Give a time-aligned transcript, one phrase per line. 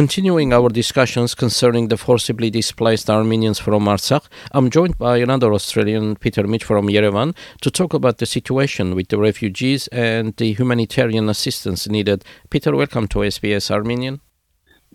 [0.00, 6.16] continuing our discussions concerning the forcibly displaced Armenians from Artsakh, I'm joined by another Australian,
[6.16, 11.28] Peter Mitch from Yerevan, to talk about the situation with the refugees and the humanitarian
[11.28, 12.24] assistance needed.
[12.48, 14.22] Peter, welcome to SBS Armenian.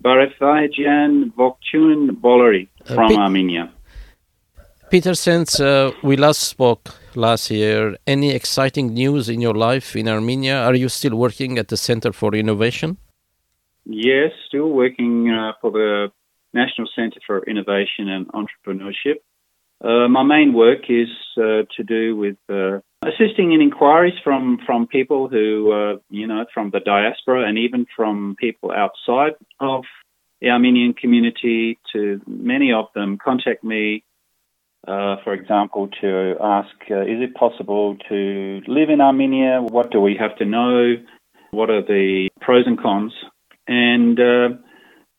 [0.02, 3.70] Barefaijan Vokchun Bolari Uh, from Pe- Armenia.
[4.90, 6.84] Peter, since uh, we last spoke
[7.14, 10.56] last year, any exciting news in your life in Armenia?
[10.68, 12.98] Are you still working at the Center for Innovation?
[13.88, 16.08] Yes, still working uh, for the
[16.52, 19.20] National Centre for Innovation and Entrepreneurship.
[19.82, 24.88] Uh, my main work is uh, to do with uh, assisting in inquiries from, from
[24.88, 29.84] people who, uh, you know, from the diaspora and even from people outside of
[30.40, 31.78] the Armenian community.
[31.92, 34.02] To many of them contact me,
[34.88, 39.60] uh, for example, to ask, is it possible to live in Armenia?
[39.62, 40.96] What do we have to know?
[41.52, 43.12] What are the pros and cons?
[43.68, 44.48] And uh,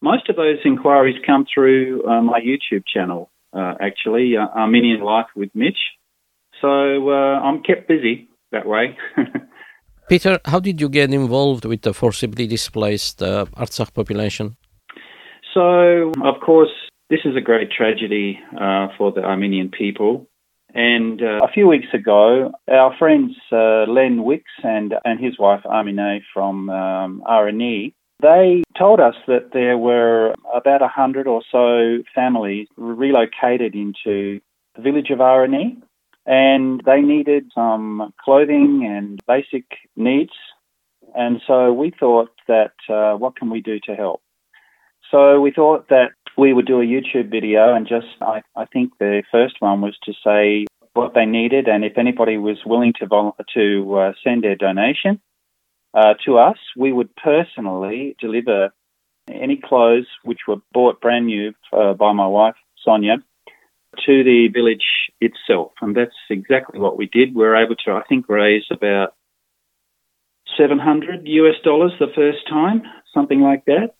[0.01, 5.27] most of those inquiries come through uh, my YouTube channel, uh, actually, uh, Armenian Life
[5.35, 5.79] with Mitch.
[6.61, 8.97] So uh, I'm kept busy that way.
[10.09, 14.55] Peter, how did you get involved with the forcibly displaced uh, Artsakh population?
[15.57, 16.69] so, of course,
[17.09, 20.27] this is a great tragedy uh, for the Armenian people.
[20.73, 25.61] And uh, a few weeks ago, our friends uh, Len Wicks and, and his wife
[25.65, 32.03] Armine from um, Areni, they told us that there were about a hundred or so
[32.15, 34.39] families relocated into
[34.75, 35.81] the village of Areni,
[36.25, 39.65] and they needed some clothing and basic
[39.95, 40.33] needs.
[41.15, 44.21] And so we thought that uh, what can we do to help?
[45.11, 48.91] So we thought that we would do a YouTube video and just, I, I think
[48.99, 53.05] the first one was to say what they needed and if anybody was willing to
[53.05, 55.21] vol- to uh, send their donation
[55.97, 58.69] uh, to us, we would personally deliver
[59.27, 63.17] any clothes which were bought brand new uh, by my wife Sonia
[64.05, 64.85] to the village
[65.19, 67.33] itself, and that's exactly what we did.
[67.33, 69.15] We were able to, I think, raise about
[70.55, 73.95] 700 US dollars the first time, something like that.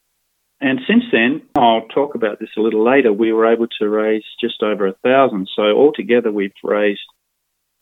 [0.62, 4.24] And since then, I'll talk about this a little later, we were able to raise
[4.40, 5.50] just over a thousand.
[5.56, 7.02] So altogether, we've raised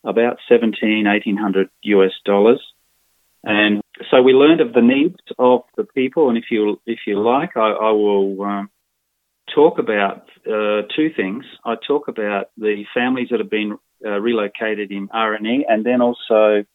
[0.06, 2.62] about 17, 1800 US dollars.
[3.46, 6.30] And so we learned of the needs of the people.
[6.30, 8.70] And if you, if you like, I, I will um,
[9.54, 11.46] talk about uh, two things.
[11.64, 16.66] I talk about the families that have been uh, relocated in Areni and then also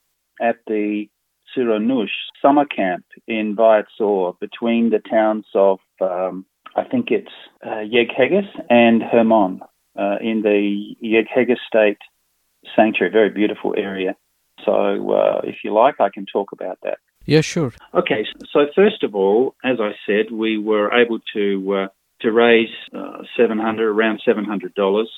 [0.41, 1.09] at the
[1.57, 2.09] Sironush
[2.41, 7.33] summer camp in Vayots Dzor between the towns of, um, I think it's
[7.67, 9.61] uh, Yeghegis and Hermon
[9.99, 11.99] uh, in the Yeghegis State
[12.77, 14.17] Sanctuary, very beautiful area.
[14.65, 16.99] So uh, if you like, I can talk about that.
[17.27, 17.73] Yeah, sure.
[17.95, 21.89] Okay, so first of all, as I said, we were able to uh,
[22.23, 25.11] to raise uh, seven hundred, around seven hundred dollars,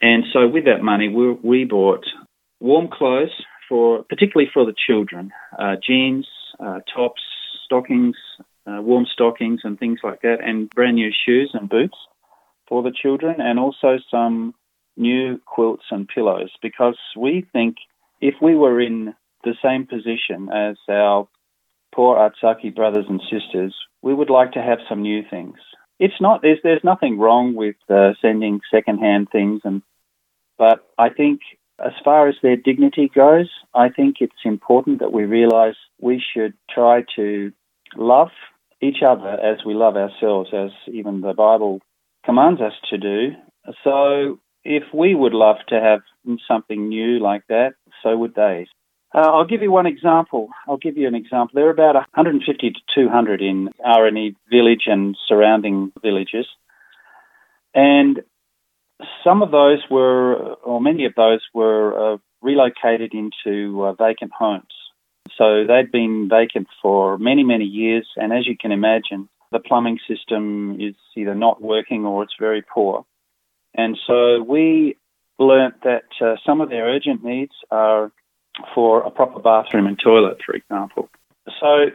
[0.00, 2.04] and so with that money, we, we bought
[2.60, 3.30] warm clothes
[3.68, 6.26] for, particularly for the children, uh, jeans,
[6.58, 7.22] uh, tops,
[7.64, 8.16] stockings,
[8.66, 11.98] uh, warm stockings, and things like that, and brand new shoes and boots
[12.68, 14.54] for the children, and also some
[14.96, 17.76] new quilts and pillows, because we think
[18.20, 21.28] if we were in the same position as our
[21.94, 25.56] poor Artsakhi brothers and sisters, we would like to have some new things.
[25.98, 29.82] It's not there's there's nothing wrong with uh, sending secondhand things, and
[30.58, 31.40] but I think
[31.84, 36.54] as far as their dignity goes, I think it's important that we realise we should
[36.70, 37.52] try to
[37.96, 38.30] love
[38.80, 41.80] each other as we love ourselves, as even the Bible
[42.24, 43.32] commands us to do.
[43.84, 46.00] So if we would love to have
[46.48, 48.66] something new like that, so would they.
[49.14, 50.48] Uh, I'll give you one example.
[50.68, 51.52] I'll give you an example.
[51.54, 56.46] There are about 150 to 200 in Areni village and surrounding villages.
[57.74, 58.22] And
[59.22, 64.64] some of those were, or many of those were uh, relocated into uh, vacant homes.
[65.38, 68.08] So they'd been vacant for many, many years.
[68.16, 72.62] And as you can imagine, the plumbing system is either not working or it's very
[72.62, 73.04] poor.
[73.76, 74.96] And so we
[75.38, 78.10] learnt that uh, some of their urgent needs are
[78.74, 81.08] for a proper bathroom and toilet, for example.
[81.60, 81.90] So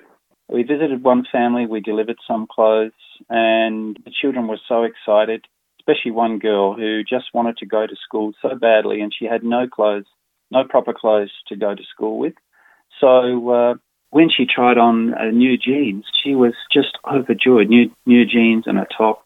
[0.48, 2.92] we visited one family, we delivered some clothes,
[3.30, 5.46] and the children were so excited,
[5.80, 9.44] especially one girl who just wanted to go to school so badly, and she had
[9.44, 10.06] no clothes,
[10.52, 12.34] no proper clothes to go to school with.
[13.00, 13.74] So uh,
[14.12, 17.70] when she tried on uh, new jeans, she was just overjoyed.
[17.70, 19.26] New new jeans and a top.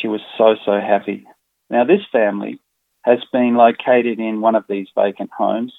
[0.00, 1.26] She was so so happy.
[1.70, 2.60] Now this family
[3.02, 5.72] has been located in one of these vacant homes,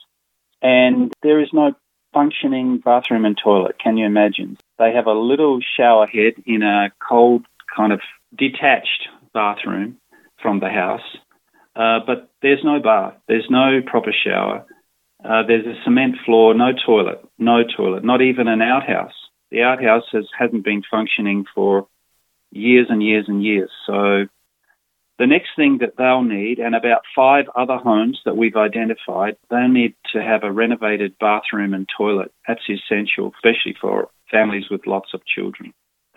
[0.62, 1.74] and there is no
[2.14, 3.78] functioning bathroom and toilet.
[3.80, 4.58] Can you imagine?
[4.78, 7.46] They have a little shower head in a cold
[7.76, 8.02] kind of
[8.36, 9.98] detached bathroom
[10.42, 11.18] from the house,
[11.76, 14.66] uh, but there's no bath, there's no proper shower,
[15.24, 19.14] uh, there's a cement floor, no toilet, no toilet, not even an outhouse.
[19.52, 21.88] The outhouse has, hasn't been functioning for
[22.52, 23.70] years and years and years.
[23.86, 24.28] So
[25.20, 29.68] the next thing that they'll need, and about five other homes that we've identified, they'll
[29.68, 32.32] need to have a renovated bathroom and toilet.
[32.48, 35.74] That's essential, especially for families with lots of children.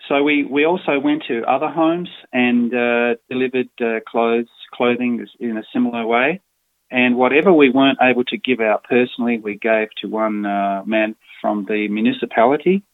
[0.08, 5.56] So we, we also went to other homes and uh, delivered uh, clothes, clothing in
[5.56, 6.40] a similar way.
[6.90, 11.16] And whatever we weren't able to give out personally, we gave to one uh, man
[11.40, 12.84] from the municipality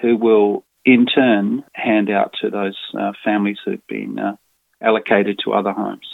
[0.00, 4.36] who will in turn hand out to those uh, families who've been uh,
[4.82, 6.06] allocated to other homes.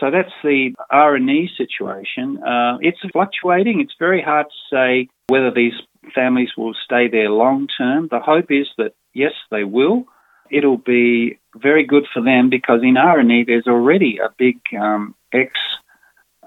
[0.00, 2.42] So that's the Areni situation.
[2.42, 3.80] Uh, it's fluctuating.
[3.80, 5.72] It's very hard to say whether these
[6.14, 8.08] families will stay there long term.
[8.10, 10.04] The hope is that yes, they will.
[10.50, 15.52] It'll be very good for them because in Areni there's already a big um, ex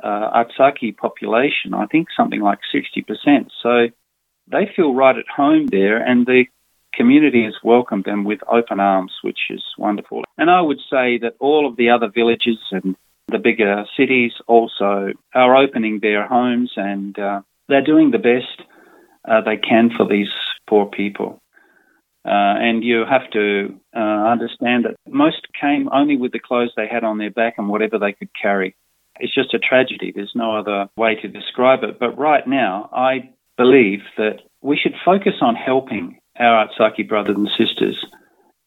[0.01, 1.74] uh, Artsakhi population.
[1.74, 3.50] I think something like 60%.
[3.62, 3.88] So
[4.48, 6.45] they feel right at home there, and the
[6.93, 10.23] community has welcomed them with open arms, which is wonderful.
[10.38, 12.95] And I would say that all of the other villages and
[13.27, 18.67] the bigger cities also are opening their homes and uh, they're doing the best
[19.27, 20.29] uh, they can for these
[20.67, 21.41] poor people.
[22.23, 26.88] Uh, and you have to uh, understand that most came only with the clothes they
[26.88, 28.75] had on their back and whatever they could carry.
[29.19, 30.11] It's just a tragedy.
[30.13, 31.99] There's no other way to describe it.
[31.99, 37.49] But right now, I believe that we should focus on helping our Artsakhi brothers and
[37.57, 38.03] sisters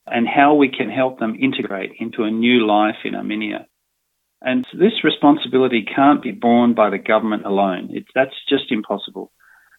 [0.06, 3.66] and how we can help them integrate into a new life in Armenia.
[4.42, 7.88] And this responsibility can't be borne by the government alone.
[7.90, 9.32] It, that's just impossible.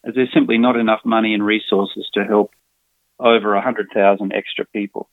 [0.04, 2.52] There's simply not enough money and resources to help
[3.20, 5.10] over 100,000 extra people.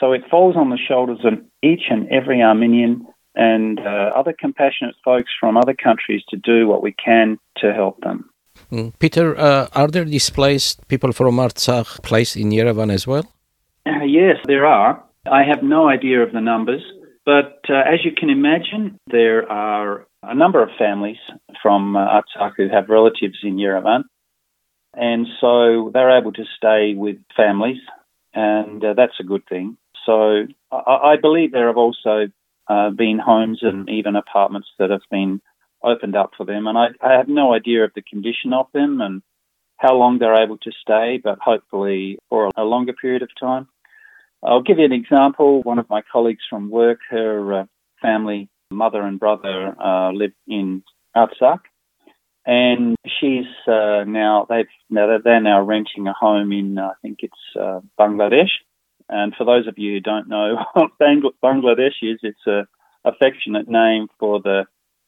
[0.00, 4.96] So it falls on the shoulders of each and every Armenian and uh, other compassionate
[5.04, 8.31] folks from other countries to do what we can to help them.
[8.72, 8.92] Mm.
[8.98, 13.24] Peter, uh, are there displaced people from Artsakh placed in Yerevan as well?
[13.86, 15.04] Uh, yes, there are.
[15.30, 16.82] I have no idea of the numbers,
[17.26, 21.18] but uh, as you can imagine, there are a number of families
[21.62, 24.04] from uh, Artsakh who have relatives in Yerevan.
[24.94, 27.80] And so they're able to stay with families,
[28.34, 29.76] and uh, that's a good thing.
[30.06, 32.28] So I, I believe there have also
[32.68, 35.40] uh, been homes and even apartments that have been
[35.84, 36.66] opened up for them.
[36.66, 39.22] And I, I have no idea of the condition of them and
[39.76, 43.68] how long they're able to stay, but hopefully for a longer period of time.
[44.42, 45.62] I'll give you an example.
[45.62, 47.64] One of my colleagues from work, her uh,
[48.00, 50.82] family, mother and brother, uh, live in
[51.16, 51.60] Artsakh,
[52.44, 57.18] and she's uh, now they've now they're now renting a home in uh, I think
[57.22, 58.50] it's uh, Bangladesh.
[59.08, 62.66] And for those of you who don't know what Bangladesh is, it's a
[63.04, 64.64] affectionate name for the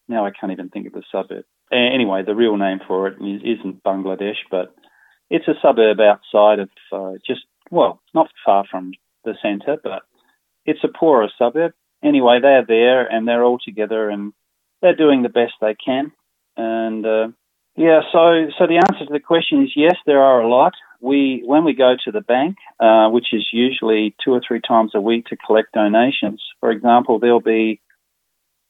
[0.08, 1.44] now I can't even think of the suburb.
[1.72, 4.74] Anyway, the real name for it isn't Bangladesh, but
[5.30, 8.92] it's a suburb outside of uh, just well, not far from
[9.24, 10.02] the centre, but
[10.66, 11.72] it's a poorer suburb.
[12.02, 14.32] Anyway, they're there and they're all together and
[14.82, 16.12] they're doing the best they can.
[16.56, 17.28] And uh,
[17.76, 20.74] yeah, so so the answer to the question is yes, there are a lot.
[21.00, 24.92] We when we go to the bank, uh, which is usually two or three times
[24.94, 26.42] a week to collect donations.
[26.60, 27.80] For example, there'll be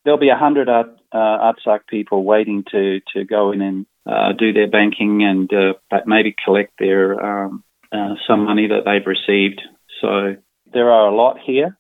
[0.05, 4.33] there'll be a hundred Art, uh, Artsakh people waiting to to go in and uh,
[4.33, 9.63] do their banking and uh, maybe collect their um, uh, some money that they've received.
[10.01, 10.37] So
[10.73, 11.77] there are a lot here.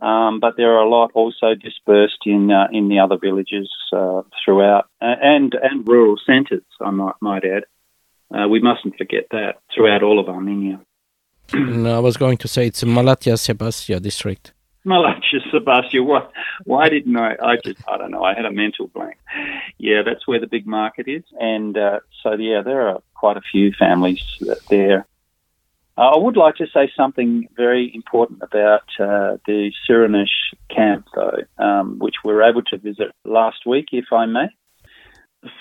[0.00, 4.22] Um, but there are a lot also dispersed in uh, in the other villages uh,
[4.44, 6.64] throughout, uh, and and rural centres.
[6.80, 7.64] I might might add.
[8.34, 10.80] Uh, we mustn't forget that throughout all of Armenia.
[11.54, 14.52] I was going to say it's Malatya Sebastia district.
[14.86, 16.02] Malatya Sebastia.
[16.02, 16.26] Why,
[16.64, 17.36] why didn't I?
[17.40, 18.24] I just I don't know.
[18.24, 19.16] I had a mental blank.
[19.78, 23.42] Yeah, that's where the big market is, and uh, so yeah, there are quite a
[23.42, 24.22] few families
[24.68, 25.06] there.
[25.96, 31.42] Uh, I would like to say something very important about uh, the Sirinish camp, though,
[31.58, 34.48] um, which we were able to visit last week, if I may.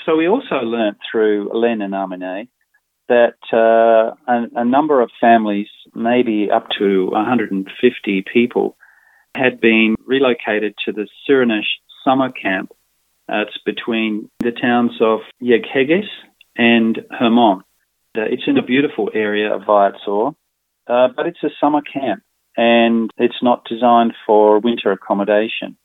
[0.05, 2.47] So we also learnt through Len and Armine
[3.09, 8.77] that uh, a, a, number of families, maybe up to 150 people,
[9.35, 12.71] had been relocated to the Sirinish summer camp.
[13.29, 16.07] Uh, it's between the towns of Yeghegis
[16.57, 17.61] and Hermon.
[18.17, 20.35] Uh, it's in a beautiful area of Vayots Dzor,
[20.88, 22.23] uh, but it's a summer camp
[22.57, 25.77] and it's not designed for winter accommodation.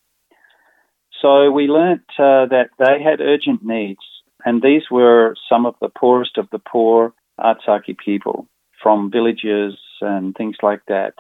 [1.22, 4.00] So we learnt uh, that they had urgent needs,
[4.44, 8.48] and these were some of the poorest of the poor Artsakhi people
[8.82, 11.14] from villages and things like that.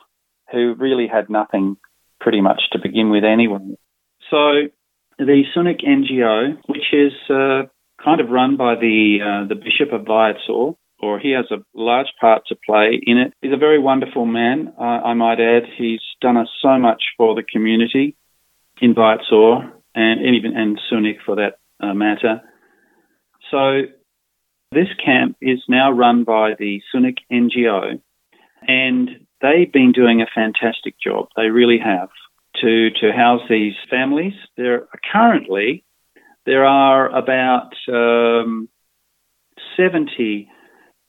[0.52, 1.76] who really had nothing
[2.20, 3.76] pretty much to begin with anyway.
[4.30, 4.68] So
[5.18, 7.68] the Syunik NGO, which is uh,
[8.02, 11.62] kind of run by the uh, the Bishop of Vayots Dzor, or he has a
[11.74, 13.32] large part to play in it.
[13.40, 15.64] He's a very wonderful man, uh, I might add.
[15.76, 18.16] He's done us so much for the community
[18.80, 22.42] in Vayots Dzor and even and Syunik for that uh, matter.
[23.50, 23.82] So
[24.72, 28.00] this camp is now run by the Syunik NGO,
[28.66, 31.28] and they've been doing a fantastic job.
[31.36, 32.10] They really have
[32.62, 34.34] to to house these families.
[34.56, 35.84] There currently
[36.46, 38.68] there are about um,
[39.76, 40.48] 70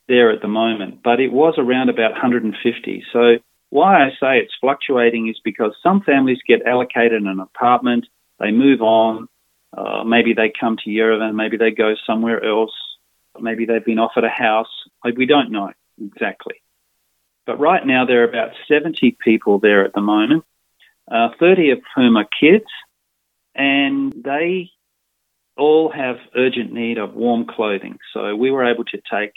[0.08, 3.04] there at the moment, but it was around about 150.
[3.12, 3.36] So
[3.70, 8.06] why I say it's fluctuating is because some families get allocated an apartment,
[8.40, 9.28] they move on,
[9.76, 12.72] uh, maybe they come to Yerevan, maybe they go somewhere else,
[13.38, 14.68] maybe they've been offered a house.
[15.16, 16.56] We don't know exactly.
[17.48, 20.44] But right now there are about 70 people there at the moment,
[21.10, 22.66] uh, 30 of whom are kids,
[23.54, 24.68] and they
[25.56, 28.00] all have urgent need of warm clothing.
[28.12, 29.32] So we were able to take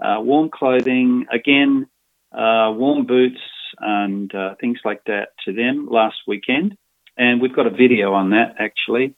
[0.00, 1.88] uh, warm clothing, again,
[2.30, 3.40] uh, warm boots
[3.80, 6.76] and uh, things like that to them last weekend.
[7.16, 9.16] And we've got a video on that actually,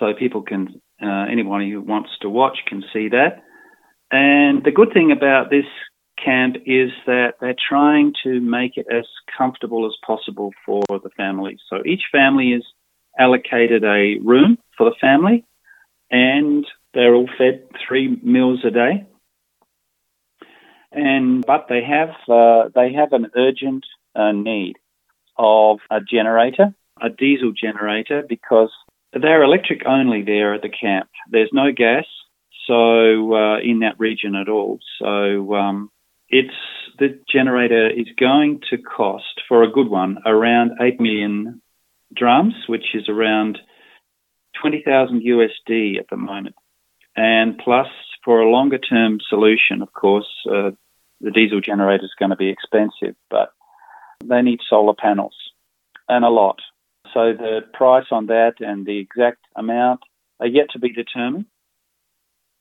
[0.00, 3.44] so people can, uh, anyone who wants to watch can see that.
[4.10, 5.66] And the good thing about this
[6.22, 9.04] camp is that they're trying to make it as
[9.36, 11.58] comfortable as possible for the families.
[11.68, 12.64] So each family is
[13.18, 15.44] allocated a room for the family,
[16.10, 19.06] and they're all fed three meals a day
[20.96, 24.76] and but they have uh, they have an urgent uh, need
[25.36, 28.70] of a generator, a diesel generator, because
[29.12, 31.08] they're electric only there at the camp.
[31.30, 32.06] There's no gas,
[32.66, 34.78] so uh, in that region at all.
[34.98, 35.90] So um,
[36.28, 36.54] it's
[36.98, 41.62] the generator is going to cost for a good one around eight million
[42.14, 43.58] drams, which is around
[44.60, 46.56] twenty thousand USD at the moment.
[47.16, 47.88] And plus,
[48.24, 50.70] for a longer term solution, of course, uh,
[51.20, 53.52] the diesel generator is going to be expensive, but
[54.24, 55.34] they need solar panels
[56.08, 56.60] and a lot.
[57.14, 60.00] So the price on that and the exact amount
[60.40, 61.46] are yet to be determined.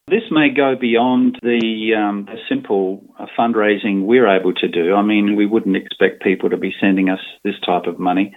[0.07, 4.93] This may go beyond the, um, the simple uh, fundraising we're able to do.
[4.93, 8.35] I mean, we wouldn't expect people to be sending us this type of money.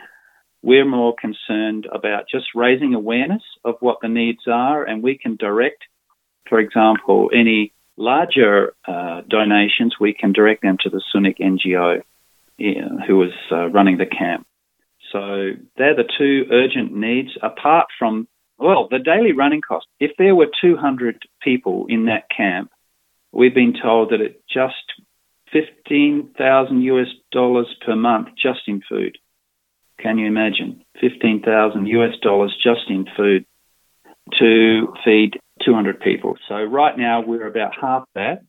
[0.63, 5.37] We're more concerned about just raising awareness of what the needs are, and we can
[5.37, 5.85] direct,
[6.49, 12.03] for example, any larger uh, donations, we can direct them to the Syunik NGO
[12.59, 14.47] who is uh, running the camp.
[15.13, 18.27] So they're the two urgent needs apart from,
[18.59, 19.87] well, the daily running cost.
[20.01, 22.71] If there were 200 people in that camp,
[23.33, 24.75] we've been told that it just
[25.53, 29.19] 15,000 US dollars per month just in food.
[30.01, 30.85] Can you imagine?
[31.01, 33.45] 15,000 US dollars just in food
[34.39, 36.37] to feed 200 people.
[36.49, 38.43] So right now we're about half that,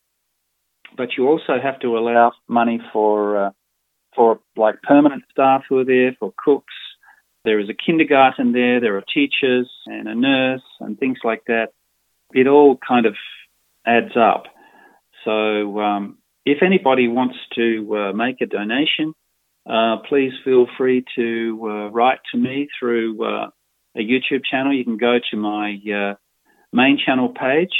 [0.95, 3.51] but you also have to allow money for uh,
[4.15, 6.73] for like permanent staff who are there, for cooks.
[7.45, 8.79] There is a kindergarten there.
[8.79, 11.69] There are teachers and a nurse and things like that.
[12.33, 13.15] It all kind of
[13.85, 14.43] adds up.
[15.25, 19.13] So um, if anybody wants to uh, make a donation,
[19.69, 23.49] uh, please feel free to uh, write to me through uh,
[23.95, 24.73] a YouTube channel.
[24.73, 26.15] You can go to my uh,
[26.71, 27.73] main channel page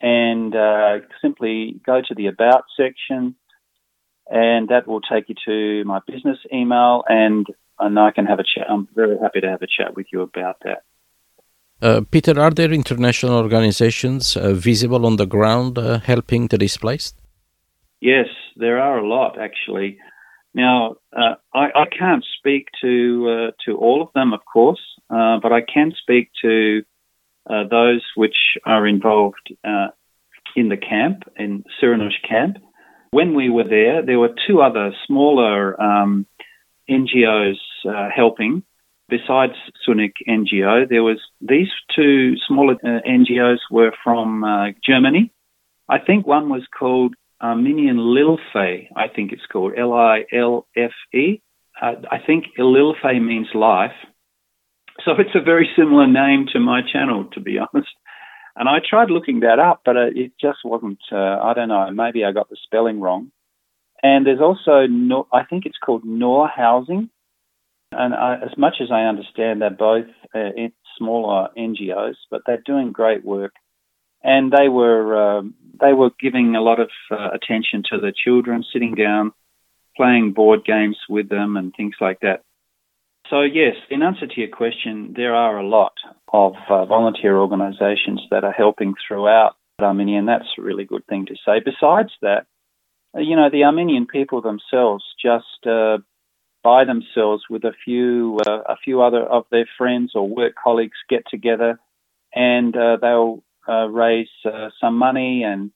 [0.00, 3.36] and uh, simply go to the About section,
[4.28, 7.46] and that will take you to my business email, and,
[7.80, 8.66] and I can have a chat.
[8.68, 10.82] I'm very happy to have a chat with you about that.
[11.82, 17.16] Uh, Peter, are there international organizations uh, visible on the ground uh, helping the displaced?
[18.00, 19.98] Yes, there are a lot actually.
[20.54, 25.38] Now, uh, I, I, can't speak to uh, to all of them, of course, uh,
[25.42, 26.82] but I can speak to
[27.50, 29.88] uh, those which are involved uh,
[30.54, 32.58] in the camp, in Siranush camp.
[33.10, 36.26] When we were there, there were two other smaller um,
[36.88, 38.62] NGOs uh, helping.
[39.08, 39.52] Besides
[39.86, 45.30] Syunik NGO, there was these two smaller uh, NGOs were from uh, Germany.
[45.88, 48.88] I think one was called Armenian Lilfe.
[48.96, 51.42] I think it's called L I L F E.
[51.80, 53.92] Uh, I think Lilfe means life,
[55.04, 57.90] so it's a very similar name to my channel, to be honest.
[58.56, 61.00] And I tried looking that up, but uh, it just wasn't.
[61.10, 61.90] Uh, I don't know.
[61.90, 63.32] Maybe I got the spelling wrong.
[64.04, 64.86] And there's also,
[65.32, 67.08] I think it's called Noor Housing.
[67.90, 70.50] And I, as much as I understand, they're both uh,
[70.98, 73.54] smaller NGOs, but they're doing great work.
[74.22, 75.42] And they were uh,
[75.80, 79.32] they were giving a lot of uh, attention to the children, sitting down
[79.96, 82.42] playing board games with them and things like that.
[83.30, 85.94] So, yes, in answer to your question, there are a lot
[86.30, 91.26] of uh, volunteer organisations that are helping throughout Armenia, and that's a really good thing
[91.26, 91.60] to say.
[91.64, 92.46] Besides that,
[93.16, 95.98] you know, the Armenian people themselves just uh,
[96.62, 100.98] by themselves with a few uh, a few other of their friends or work colleagues
[101.08, 101.78] get together,
[102.34, 104.28] and uh, they'll uh, raise
[104.80, 105.70] some money and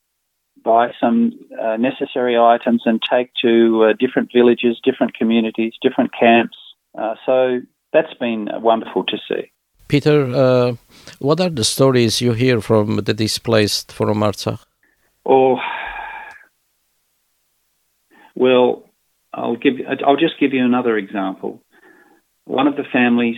[0.65, 1.33] buy some
[1.79, 6.57] necessary items and take to different villages, different communities, different camps
[6.99, 7.61] uh, so
[7.93, 9.53] that's been wonderful to see.
[9.89, 10.75] Peter, uh,
[11.19, 14.65] what are the stories you hear from the displaced from Artsakh?
[15.25, 15.59] Oh,
[18.39, 18.89] well,
[19.33, 19.75] I'll give.
[20.07, 21.63] I'll just give you another example.
[22.45, 23.37] One of the families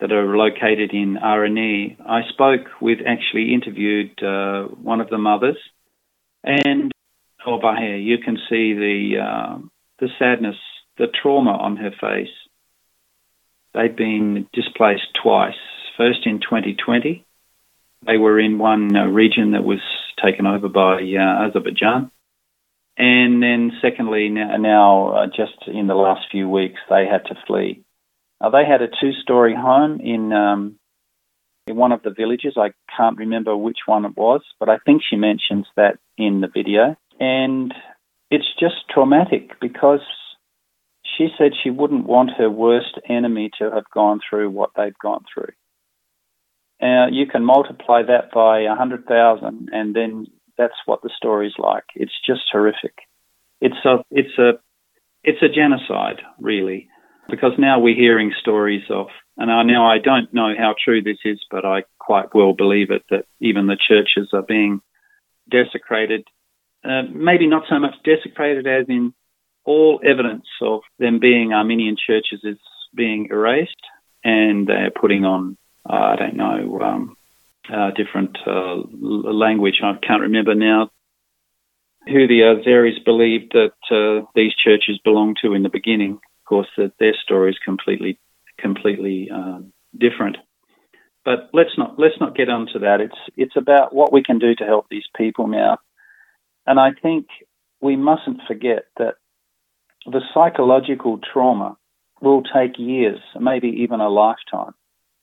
[0.00, 5.58] that are located in Areni, I spoke with, actually interviewed uh, one of the mothers,
[6.42, 6.92] and
[7.46, 9.58] oh, by you can see the uh,
[9.98, 10.56] the sadness,
[10.98, 12.34] the trauma on her face
[13.74, 15.54] They'd been displaced twice.
[15.96, 17.24] First in 2020,
[18.06, 19.80] they were in one uh, region that was
[20.22, 22.10] taken over by uh, Azerbaijan.
[22.96, 27.34] And then, secondly, now, now uh, just in the last few weeks, they had to
[27.46, 27.82] flee.
[28.40, 30.76] they had a two story home in, um,
[31.66, 32.54] in one of the villages.
[32.56, 36.48] I can't remember which one it was, but I think she mentions that in the
[36.48, 36.96] video.
[37.18, 37.72] And
[38.30, 40.00] it's just traumatic because
[41.04, 45.24] she said she wouldn't want her worst enemy to have gone through what they've gone
[45.32, 45.52] through.
[46.80, 50.26] Uh, you can multiply that by 100,000 and then
[50.60, 51.84] that's what the story's like.
[51.94, 52.96] It's just horrific.
[53.62, 54.50] It's a, it's a,
[55.24, 56.88] it's a genocide, really,
[57.30, 59.06] because now we're hearing stories of,
[59.38, 62.90] and I, now I don't know how true this is, but I quite well believe
[62.90, 64.80] it, that even the churches are being
[65.50, 66.24] desecrated.
[66.84, 69.14] Uh, maybe not so much desecrated as in
[69.64, 72.58] all evidence of them being Armenian churches is
[72.94, 73.82] being erased,
[74.24, 75.56] and they're putting on,
[75.88, 77.16] uh, I don't know, um,
[77.72, 79.80] uh, different uh, language.
[79.82, 80.90] I can't remember now
[82.06, 86.12] who the Azeris believed that uh, these churches belonged to in the beginning.
[86.12, 88.18] Of course, that their story is completely,
[88.58, 89.60] completely uh,
[89.96, 90.36] different.
[91.24, 93.00] But let's not let's not get onto that.
[93.00, 95.78] It's it's about what we can do to help these people now,
[96.66, 97.26] and I think
[97.80, 99.14] we mustn't forget that
[100.06, 101.76] the psychological trauma
[102.22, 104.72] will take years, maybe even a lifetime,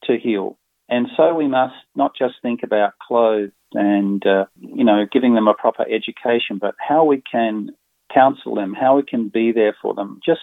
[0.04, 0.58] to heal.
[0.90, 5.48] And so we must not just think about clothes and, uh, you know, giving them
[5.48, 7.72] a proper education, but how we can
[8.14, 10.42] counsel them, how we can be there for them, just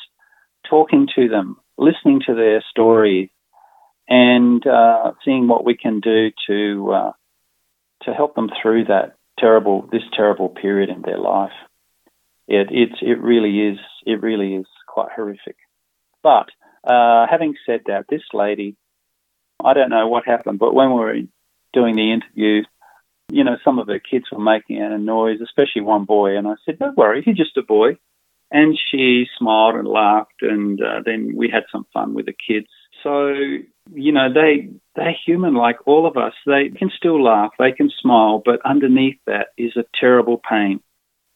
[0.68, 3.30] talking to them, listening to their stories,
[4.06, 7.12] and uh, seeing what we can do to uh,
[8.02, 11.52] to help them through that terrible this terrible period in their life
[12.46, 15.56] it it's it really is it really is quite horrific.
[16.22, 16.48] But
[16.84, 18.76] uh, having said that, this lady,
[19.64, 21.18] I don't know what happened, but when we were
[21.72, 22.62] doing the interview,
[23.30, 26.54] you know, some of her kids were making a noise, especially one boy, and I
[26.64, 27.96] said, "Don't worry, he's just a boy."
[28.50, 32.68] And she smiled and laughed, and uh, then we had some fun with the kids.
[33.02, 33.32] So
[33.92, 36.34] you know, they they're human like all of us.
[36.46, 40.80] They can still laugh, they can smile, but underneath that is a terrible pain.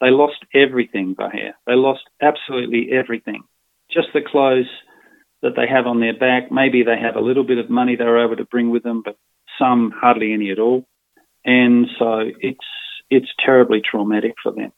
[0.01, 1.53] They lost everything, Bahir.
[1.67, 3.43] They lost absolutely everything.
[3.91, 4.71] Just the clothes
[5.42, 6.51] that they have on their back.
[6.51, 9.03] Maybe they have a little bit of money they were able to bring with them,
[9.05, 9.16] but
[9.59, 10.85] some hardly any at all.
[11.44, 12.66] And so it's
[13.11, 14.72] it's terribly traumatic for them.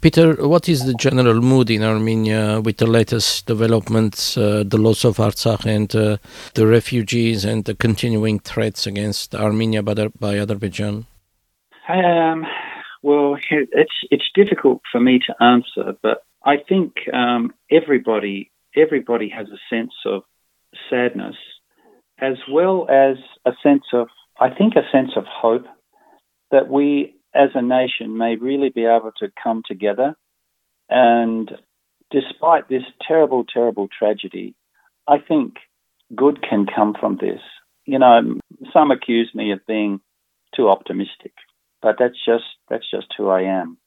[0.00, 5.04] Peter, what is the general mood in Armenia with the latest developments, uh, the loss
[5.04, 6.18] of Artsakh and uh,
[6.54, 11.04] the refugees and the continuing threats against Armenia by, by Azerbaijan?
[11.88, 12.46] Um,
[13.02, 19.46] well, it's it's difficult for me to answer, but I think um, everybody everybody has
[19.48, 20.22] a sense of
[20.90, 21.36] sadness,
[22.20, 24.08] as well as a sense of
[24.40, 25.66] I think a sense of hope
[26.50, 30.16] that we as a nation may really be able to come together,
[30.88, 31.50] and
[32.10, 34.54] despite this terrible terrible tragedy,
[35.06, 35.54] I think
[36.14, 37.40] good can come from this.
[37.84, 38.38] You know,
[38.72, 40.00] some accuse me of being
[40.54, 41.32] too optimistic
[41.82, 43.78] but that's just that's just who I am.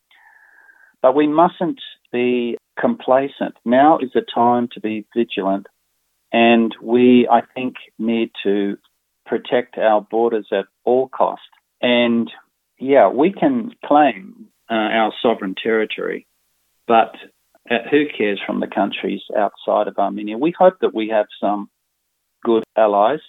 [1.02, 3.56] But we mustn't be complacent.
[3.66, 5.68] Now is the time to be vigilant,
[6.32, 8.78] and we, I think, need to
[9.26, 11.42] protect our borders at all cost.
[11.82, 12.30] And
[12.80, 16.28] yeah, we can claim uh, our sovereign territory,
[16.88, 17.16] but
[17.70, 20.38] uh, who cares from the countries outside of Armenia?
[20.38, 21.70] We hope that we have some
[22.44, 23.20] good allies,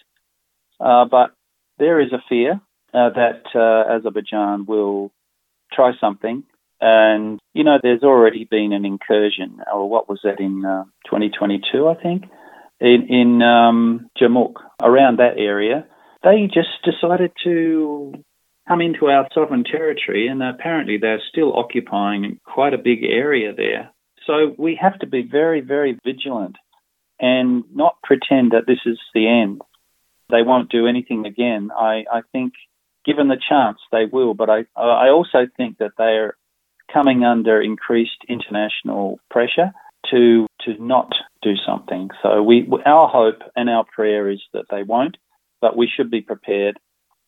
[0.81, 1.35] uh, but
[1.79, 2.61] there is a fear
[2.95, 5.13] uh, that uh, Azerbaijan will
[5.73, 6.45] try something
[6.85, 11.87] And, you know, there's already been an incursion, or what was that in uh, 2022,
[11.87, 12.25] I think,
[12.81, 15.87] in, in um, Jermuk, around that area.
[16.25, 18.15] They just decided to
[18.67, 23.93] come into our sovereign territory, and apparently they're still occupying quite a big area there.
[24.27, 26.57] So we have to be very, very vigilant
[27.21, 29.63] and not pretend that this is the end.
[30.31, 31.71] They won't do anything again.
[31.77, 32.55] I, I think,
[33.05, 34.35] given the chance, they will.
[34.35, 36.37] But I, I also think that they are
[36.93, 39.73] coming under increased international pressure
[40.11, 42.11] to to not do something.
[42.23, 45.17] So we, our hope and our prayer is that they won't,
[45.61, 46.79] but we should be prepared.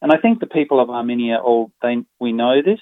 [0.02, 2.80] And I think the people of Armenia all they we know this.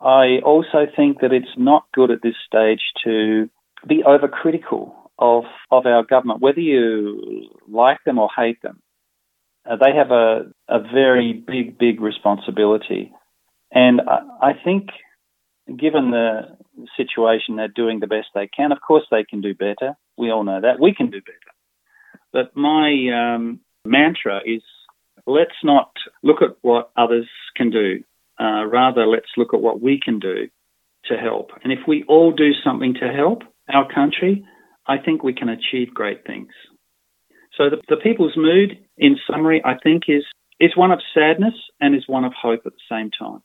[0.00, 3.50] I also think that it's not good at this stage to
[3.86, 8.80] be overcritical of of our government, whether you like them or hate them.
[9.68, 13.12] Uh, they have a a very big big responsibility,
[13.72, 14.88] and I, I think,
[15.78, 16.56] given the
[16.96, 18.72] situation, they're doing the best they can.
[18.72, 19.96] Of course, they can do better.
[20.16, 21.38] We all know that we can do better.
[22.32, 24.62] But my um, mantra is
[25.26, 25.90] let's not
[26.22, 28.02] look at what others can do.
[28.38, 30.48] Uh, rather, let's look at what we can do
[31.06, 31.50] to help.
[31.62, 34.44] And if we all do something to help our country,
[34.86, 36.52] I think we can achieve great things.
[37.56, 40.24] So the, the people's mood, in summary, I think is
[40.58, 43.42] is one of sadness and is one of hope at the same time.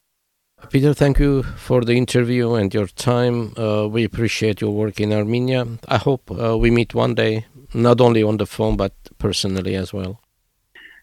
[0.69, 3.53] Peter, thank you for the interview and your time.
[3.57, 5.65] Uh, we appreciate your work in Armenia.
[5.87, 9.93] I hope uh, we meet one day, not only on the phone, but personally as
[9.93, 10.19] well.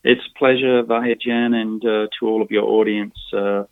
[0.05, 3.15] It's a pleasure, Vahijan, and uh, to all of your audience.
[3.33, 3.65] Uh,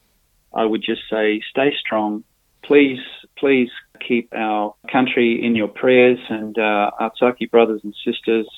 [0.55, 2.24] I would just say stay strong.
[2.62, 3.00] Please,
[3.37, 3.70] please
[4.07, 8.48] keep our country in your prayers and uh, Artsakhi brothers and sisters.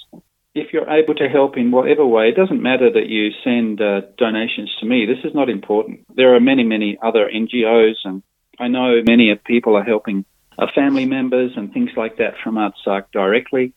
[0.54, 4.02] If you're able to help in whatever way, it doesn't matter that you send uh,
[4.18, 5.06] donations to me.
[5.06, 6.00] This is not important.
[6.14, 8.22] There are many, many other NGOs, and
[8.58, 10.26] I know many of people are helping
[10.58, 13.72] uh, family members and things like that from Artsakh directly.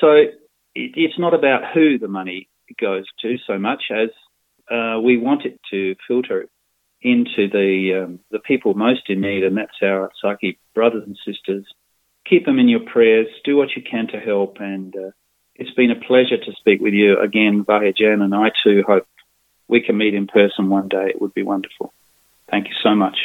[0.00, 0.40] So it,
[0.74, 2.48] it's not about who the money
[2.80, 4.10] goes to so much as
[4.70, 6.46] uh, we want it to filter
[7.02, 11.66] into the um, the people most in need, and that's our Artsakhi brothers and sisters.
[12.26, 13.26] Keep them in your prayers.
[13.44, 15.10] Do what you can to help, and uh,
[15.56, 19.06] it's been a pleasure to speak with you again, Vahijan, and I too hope
[19.68, 21.06] we can meet in person one day.
[21.08, 21.92] It would be wonderful.
[22.50, 23.16] Thank you so much.